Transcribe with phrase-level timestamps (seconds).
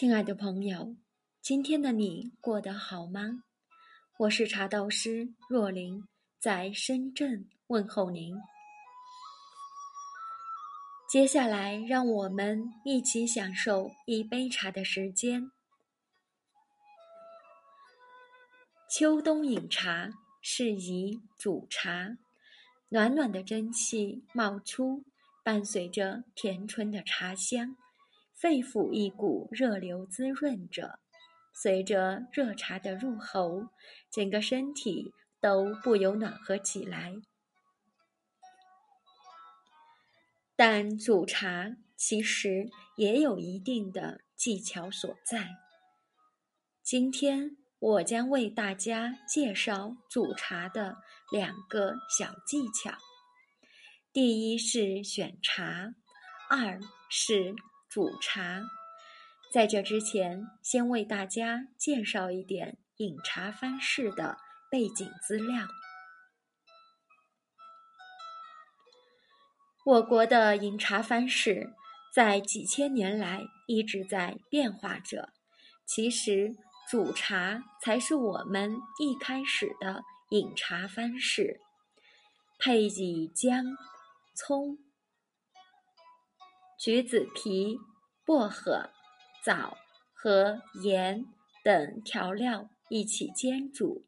[0.00, 0.96] 亲爱的朋友，
[1.42, 3.44] 今天的你过得好吗？
[4.16, 6.08] 我是茶道师若琳，
[6.38, 8.34] 在深圳问候您。
[11.06, 15.52] 接下来，让我们一起享受一杯茶的时间。
[18.88, 20.08] 秋冬饮茶，
[20.40, 22.16] 适宜煮茶。
[22.88, 25.04] 暖暖的蒸汽冒出，
[25.44, 27.76] 伴随着甜醇的茶香。
[28.40, 30.98] 肺腑一股热流滋润着，
[31.52, 33.68] 随着热茶的入喉，
[34.10, 35.12] 整个身体
[35.42, 37.16] 都不由暖和起来。
[40.56, 45.50] 但煮茶其实也有一定的技巧所在。
[46.82, 50.96] 今天我将为大家介绍煮茶的
[51.30, 52.96] 两个小技巧：
[54.14, 55.94] 第一是选茶，
[56.48, 57.54] 二是。
[57.90, 58.62] 煮茶，
[59.52, 64.38] 在这之前，先为大家介绍一点饮茶方式的
[64.70, 65.66] 背景资料。
[69.84, 71.72] 我国的饮茶方式
[72.14, 75.30] 在几千年来一直在变化着，
[75.84, 76.54] 其实
[76.88, 81.60] 煮茶才是我们一开始的饮茶方式。
[82.60, 83.64] 配以姜、
[84.36, 84.78] 葱。
[86.82, 87.78] 橘子皮、
[88.24, 88.88] 薄荷、
[89.44, 89.76] 枣
[90.14, 91.26] 和盐
[91.62, 94.06] 等调料一起煎煮，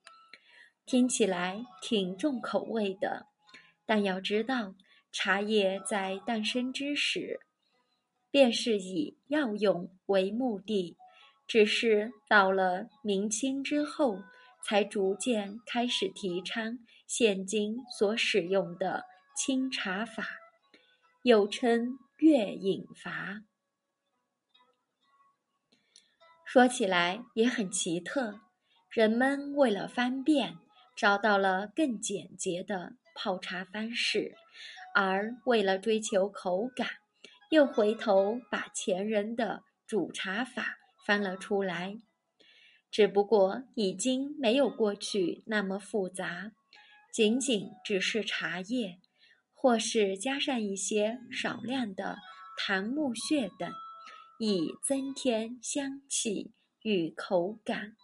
[0.86, 3.26] 听起来挺重口味的。
[3.84, 4.74] 但要知道，
[5.12, 7.40] 茶叶在诞生之时，
[8.30, 10.96] 便是以药用为目的，
[11.46, 14.22] 只是到了明清之后，
[14.64, 19.04] 才逐渐开始提倡现今所使用的
[19.36, 20.26] 清茶法，
[21.22, 21.98] 又称。
[22.22, 23.42] 月饮法
[26.46, 28.38] 说起来也很奇特，
[28.88, 30.56] 人们为了方便，
[30.96, 34.36] 找到了更简洁的泡茶方式，
[34.94, 36.88] 而为了追求口感，
[37.50, 41.96] 又回头把前人的煮茶法翻了出来。
[42.92, 46.52] 只不过已经没有过去那么复杂，
[47.12, 49.00] 仅仅只是茶叶。
[49.62, 52.16] 或是加上一些少量的
[52.58, 53.70] 檀木屑等，
[54.40, 56.50] 以增添香气
[56.82, 57.94] 与口感。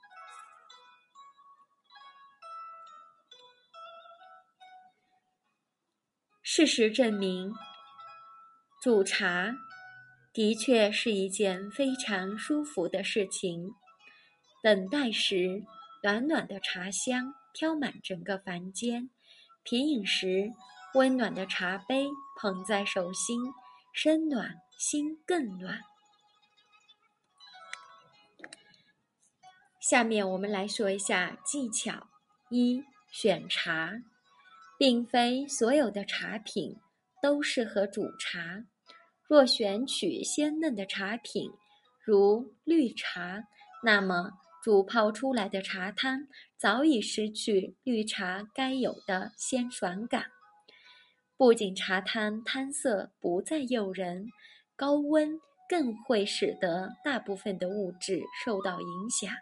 [6.44, 7.52] 事实证明，
[8.80, 9.52] 煮茶
[10.32, 13.72] 的确是一件非常舒服的事情。
[14.62, 15.64] 等待时，
[16.04, 19.10] 暖暖的茶香飘满整个房间；
[19.64, 20.52] 品饮时，
[20.94, 22.09] 温暖的茶杯
[22.41, 23.41] 捧在手心，
[23.93, 25.81] 身暖心更暖。
[29.81, 32.09] 下面我们来说一下技巧：
[32.49, 33.93] 一、选茶，
[34.78, 36.76] 并非所有的茶品
[37.22, 38.65] 都适合煮茶。
[39.26, 41.50] 若选取鲜嫩的茶品，
[42.05, 43.44] 如绿茶，
[43.82, 44.32] 那么
[44.65, 46.26] 煮泡出来的茶汤
[46.56, 50.38] 早已失去绿茶该有的鲜爽感。
[51.38, 54.26] 不仅茶汤汤色不再诱人，
[54.75, 59.32] 高温更会使得大部分的物质受到影响。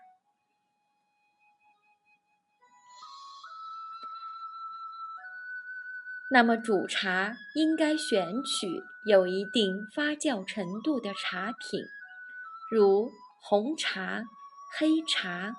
[6.30, 8.68] 那么煮茶应该选取
[9.08, 11.80] 有一定发酵程度的茶品，
[12.70, 14.22] 如红茶、
[14.78, 15.54] 黑茶。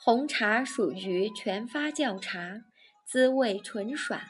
[0.00, 2.60] 红茶属于全发酵茶。
[3.10, 4.20] 滋味纯爽、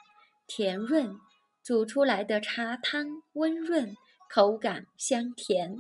[0.47, 1.19] 甜润，
[1.65, 3.93] 煮出来的茶汤温润，
[4.31, 5.77] 口感香甜。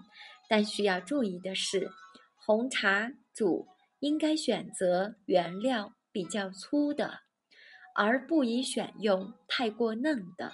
[0.48, 1.92] 但需要注意的是，
[2.34, 3.68] 红茶煮
[4.00, 7.20] 应该选择原料比较粗的，
[7.94, 10.52] 而不宜选用太过嫩的，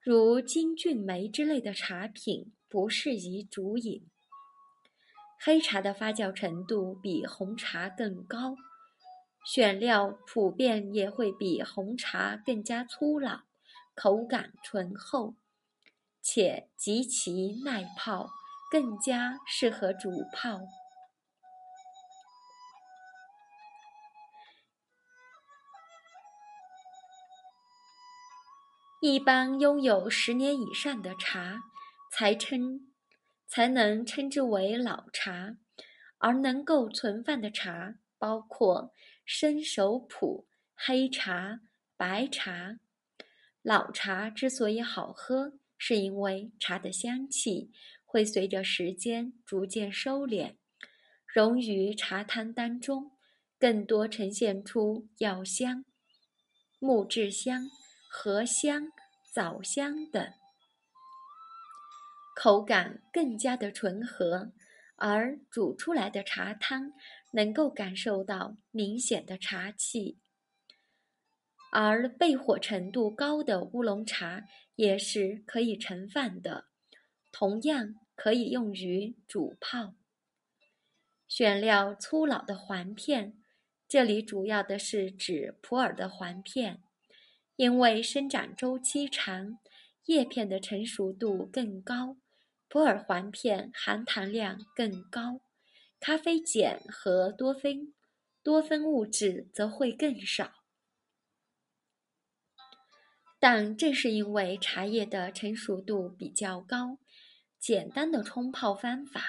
[0.00, 4.08] 如金骏眉之类的茶品不适宜煮饮。
[5.40, 8.54] 黑茶的发酵程度比红茶更高。
[9.50, 13.44] 选料普遍也会比红茶更加粗老，
[13.94, 15.36] 口感醇厚，
[16.20, 18.28] 且极其耐泡，
[18.70, 20.60] 更加适合煮泡。
[29.00, 31.60] 一般拥有十年以上的茶，
[32.12, 32.92] 才称
[33.46, 35.56] 才能称之为老茶，
[36.18, 38.92] 而能够存放的茶包括。
[39.30, 41.60] 伸手普、黑茶、
[41.98, 42.78] 白茶，
[43.60, 47.70] 老茶之所以好喝，是因为茶的香气
[48.06, 50.56] 会随着时间逐渐收敛，
[51.26, 53.18] 溶于茶汤当中，
[53.58, 55.84] 更多呈现出药香、
[56.78, 57.68] 木质香、
[58.10, 58.88] 荷香、
[59.30, 60.32] 枣香等，
[62.34, 64.52] 口感更加的醇和。
[65.00, 66.92] 而煮出来的茶汤
[67.32, 70.18] 能够感受到明显的茶气，
[71.70, 74.44] 而焙火程度高的乌龙茶
[74.76, 76.66] 也是可以盛饭的，
[77.30, 79.94] 同样可以用于煮泡。
[81.26, 83.34] 选料粗老的环片，
[83.86, 86.82] 这里主要的是指普洱的环片，
[87.56, 89.58] 因为生长周期长，
[90.06, 92.16] 叶片的成熟度更高。
[92.70, 95.40] 普洱环片含糖量更高，
[96.00, 97.92] 咖啡碱和多酚
[98.42, 100.52] 多酚物质则会更少。
[103.40, 106.98] 但正是因为茶叶的成熟度比较高，
[107.58, 109.22] 简单的冲泡方法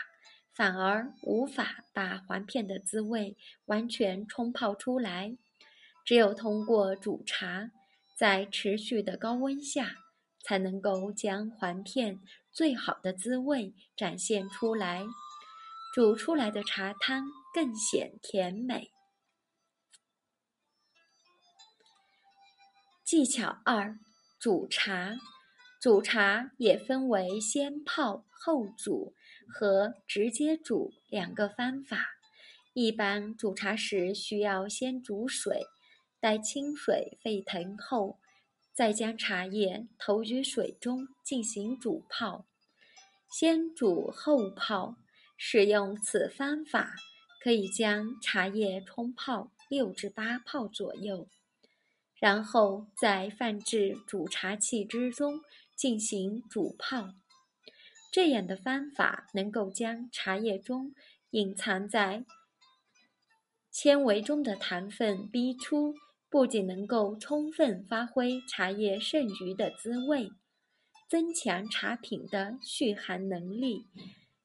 [0.54, 5.38] 反而无法把环片的滋味完全冲泡出来。
[6.04, 7.72] 只有通过煮茶，
[8.18, 9.96] 在持续的高温下，
[10.44, 12.20] 才能够将环片。
[12.52, 15.06] 最好的滋味展现出来，
[15.92, 18.92] 煮出来的茶汤更显甜美。
[23.04, 23.98] 技巧二：
[24.40, 25.18] 煮茶。
[25.82, 29.16] 煮茶也分为先泡后煮
[29.48, 32.06] 和直接煮两个方法。
[32.74, 35.66] 一般煮茶时需要先煮水，
[36.20, 38.20] 待清水沸腾后。
[38.74, 42.46] 再将茶叶投于水中进行煮泡，
[43.30, 44.96] 先煮后泡。
[45.42, 46.98] 使用此方法，
[47.42, 51.30] 可以将茶叶冲泡六至八泡左右，
[52.20, 55.40] 然后再放至煮茶器之中
[55.78, 57.14] 进行煮泡。
[58.12, 60.94] 这样的方法能够将茶叶中
[61.30, 62.26] 隐藏在
[63.72, 65.96] 纤维中的糖分逼出。
[66.32, 70.30] 不仅能够充分发挥茶叶剩余的滋味，
[71.10, 73.88] 增强茶品的续航能力，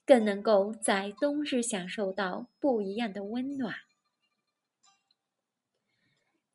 [0.06, 3.74] 更能够在冬日享受到不一样的温暖。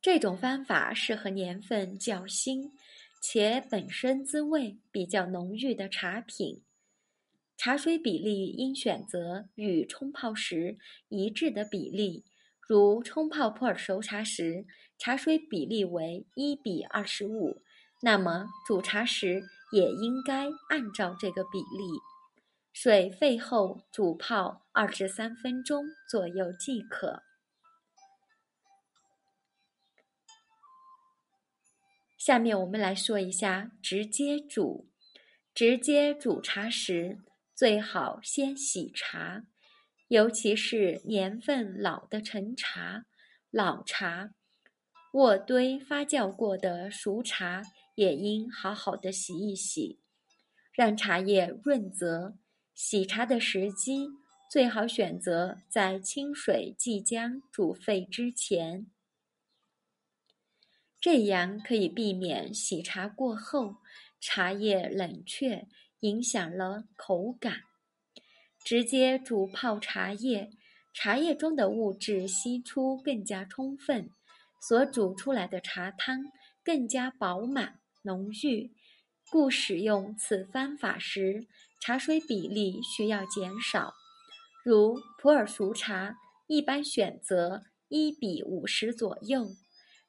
[0.00, 2.72] 这种方法适合年份较新
[3.20, 6.62] 且本身滋味比较浓郁的茶品。
[7.56, 12.24] 茶水比例应选择与冲泡时一致的比例，
[12.66, 14.64] 如冲泡普洱熟茶时。
[15.02, 17.62] 茶水比例为一比二十五，
[18.02, 19.42] 那么煮茶时
[19.72, 22.09] 也应该按照这个比例。
[22.82, 27.22] 水沸后煮泡二至三分钟左右即可。
[32.16, 34.88] 下面我们来说一下直接煮。
[35.52, 37.18] 直接煮茶时，
[37.54, 39.44] 最好先洗茶，
[40.08, 43.04] 尤其是年份老的陈茶、
[43.50, 44.30] 老茶。
[45.12, 47.60] 渥堆发酵过的熟茶
[47.94, 50.00] 也应好好的洗一洗，
[50.72, 52.38] 让茶叶润泽。
[52.82, 54.08] 洗茶的时机
[54.50, 58.86] 最好选择在清水即将煮沸之前，
[60.98, 63.76] 这样可以避免洗茶过后
[64.18, 65.68] 茶叶冷却，
[66.00, 67.64] 影响了口感。
[68.64, 70.50] 直接煮泡茶叶，
[70.94, 74.08] 茶叶中的物质析出更加充分。
[74.58, 76.24] 所煮出来的茶汤
[76.64, 78.72] 更加饱满浓郁，
[79.30, 81.46] 故使用此方法时，
[81.78, 83.94] 茶水比例需要减少。
[84.64, 86.16] 如普洱熟茶，
[86.48, 89.52] 一般选择一比五十左右。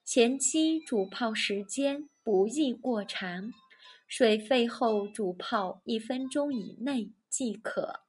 [0.03, 3.51] 前期煮泡时间不宜过长，
[4.07, 8.01] 水沸后煮泡一分钟以内即可。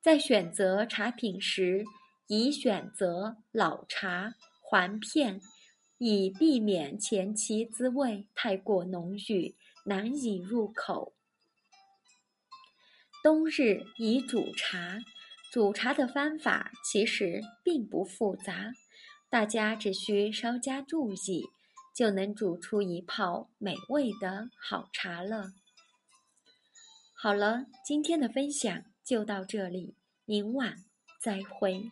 [0.00, 1.84] 在选择茶品时，
[2.28, 4.34] 宜选择老茶。
[4.68, 5.40] 环片，
[5.98, 9.54] 以避免前期滋味太过浓郁，
[9.86, 11.14] 难以入口。
[13.22, 14.98] 冬日宜煮茶，
[15.50, 18.72] 煮茶的方法其实并不复杂，
[19.28, 21.44] 大家只需稍加注意，
[21.94, 25.52] 就能煮出一泡美味的好茶了。
[27.14, 30.84] 好了，今天的分享就到这里，明晚
[31.20, 31.90] 再会。